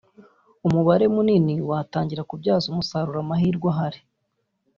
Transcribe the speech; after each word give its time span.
umubare 0.67 1.05
munini 1.13 1.55
watangira 1.69 2.27
kubyaza 2.29 2.65
umusaruro 2.69 3.17
amahirwe 3.23 3.67
ahari 3.73 3.99